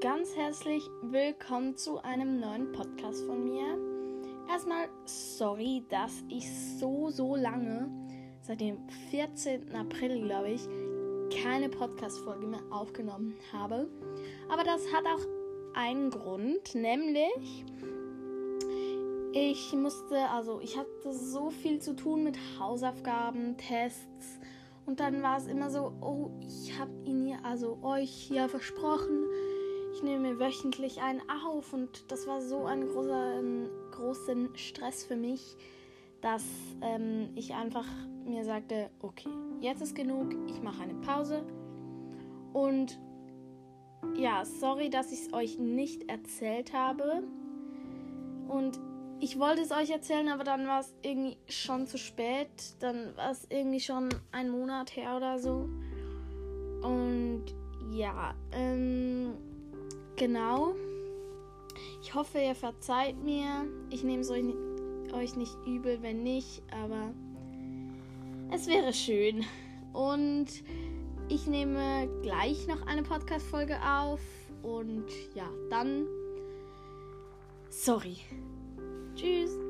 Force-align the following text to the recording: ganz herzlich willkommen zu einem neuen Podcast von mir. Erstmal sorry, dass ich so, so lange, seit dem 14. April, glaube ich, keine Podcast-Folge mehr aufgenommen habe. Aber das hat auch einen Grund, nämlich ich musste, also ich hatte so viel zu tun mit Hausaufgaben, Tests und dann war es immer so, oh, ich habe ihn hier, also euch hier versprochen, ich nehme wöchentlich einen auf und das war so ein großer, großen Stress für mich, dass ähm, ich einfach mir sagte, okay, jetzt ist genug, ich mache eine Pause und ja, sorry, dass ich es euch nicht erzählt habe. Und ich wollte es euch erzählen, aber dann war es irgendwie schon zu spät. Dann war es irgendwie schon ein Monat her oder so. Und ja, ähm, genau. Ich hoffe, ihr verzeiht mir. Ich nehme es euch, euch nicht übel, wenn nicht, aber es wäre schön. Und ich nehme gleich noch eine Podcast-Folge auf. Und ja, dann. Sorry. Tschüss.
ganz 0.00 0.34
herzlich 0.34 0.82
willkommen 1.02 1.76
zu 1.76 2.02
einem 2.02 2.40
neuen 2.40 2.72
Podcast 2.72 3.22
von 3.26 3.44
mir. 3.44 3.78
Erstmal 4.48 4.88
sorry, 5.04 5.84
dass 5.90 6.24
ich 6.30 6.50
so, 6.78 7.10
so 7.10 7.36
lange, 7.36 7.90
seit 8.40 8.62
dem 8.62 8.78
14. 9.10 9.74
April, 9.74 10.22
glaube 10.22 10.52
ich, 10.52 10.62
keine 11.42 11.68
Podcast-Folge 11.68 12.46
mehr 12.46 12.62
aufgenommen 12.70 13.34
habe. 13.52 13.90
Aber 14.48 14.64
das 14.64 14.90
hat 14.90 15.04
auch 15.04 15.26
einen 15.74 16.08
Grund, 16.08 16.74
nämlich 16.74 17.66
ich 19.34 19.72
musste, 19.74 20.18
also 20.30 20.60
ich 20.62 20.78
hatte 20.78 21.12
so 21.12 21.50
viel 21.50 21.78
zu 21.78 21.94
tun 21.94 22.24
mit 22.24 22.38
Hausaufgaben, 22.58 23.58
Tests 23.58 24.40
und 24.86 24.98
dann 24.98 25.22
war 25.22 25.36
es 25.36 25.46
immer 25.46 25.68
so, 25.68 25.92
oh, 26.00 26.30
ich 26.40 26.78
habe 26.78 26.90
ihn 27.04 27.26
hier, 27.26 27.44
also 27.44 27.78
euch 27.82 28.10
hier 28.10 28.48
versprochen, 28.48 29.26
ich 29.92 30.02
nehme 30.02 30.38
wöchentlich 30.38 31.00
einen 31.00 31.22
auf 31.28 31.72
und 31.72 32.10
das 32.10 32.26
war 32.26 32.40
so 32.40 32.64
ein 32.64 32.86
großer, 32.86 33.42
großen 33.92 34.56
Stress 34.56 35.04
für 35.04 35.16
mich, 35.16 35.56
dass 36.20 36.44
ähm, 36.82 37.30
ich 37.34 37.54
einfach 37.54 37.86
mir 38.24 38.44
sagte, 38.44 38.90
okay, 39.00 39.30
jetzt 39.60 39.82
ist 39.82 39.94
genug, 39.94 40.34
ich 40.48 40.62
mache 40.62 40.82
eine 40.82 40.94
Pause 40.94 41.42
und 42.52 42.98
ja, 44.14 44.44
sorry, 44.44 44.90
dass 44.90 45.12
ich 45.12 45.26
es 45.26 45.32
euch 45.32 45.58
nicht 45.58 46.08
erzählt 46.08 46.72
habe. 46.72 47.22
Und 48.48 48.80
ich 49.20 49.38
wollte 49.38 49.62
es 49.62 49.70
euch 49.70 49.90
erzählen, 49.90 50.28
aber 50.28 50.44
dann 50.44 50.66
war 50.66 50.80
es 50.80 50.94
irgendwie 51.02 51.36
schon 51.48 51.86
zu 51.86 51.98
spät. 51.98 52.48
Dann 52.80 53.16
war 53.16 53.30
es 53.30 53.46
irgendwie 53.50 53.80
schon 53.80 54.08
ein 54.32 54.50
Monat 54.50 54.96
her 54.96 55.16
oder 55.16 55.38
so. 55.38 55.68
Und 56.82 57.44
ja, 57.92 58.34
ähm, 58.52 59.34
genau. 60.20 60.74
Ich 62.02 62.14
hoffe, 62.14 62.38
ihr 62.38 62.54
verzeiht 62.54 63.16
mir. 63.24 63.66
Ich 63.90 64.04
nehme 64.04 64.20
es 64.20 64.30
euch, 64.30 64.44
euch 65.12 65.34
nicht 65.34 65.56
übel, 65.66 66.02
wenn 66.02 66.22
nicht, 66.22 66.62
aber 66.70 67.12
es 68.52 68.66
wäre 68.66 68.92
schön. 68.92 69.44
Und 69.92 70.46
ich 71.28 71.46
nehme 71.46 72.08
gleich 72.22 72.66
noch 72.68 72.86
eine 72.86 73.02
Podcast-Folge 73.02 73.76
auf. 73.82 74.20
Und 74.62 75.06
ja, 75.34 75.48
dann. 75.70 76.06
Sorry. 77.70 78.18
Tschüss. 79.14 79.69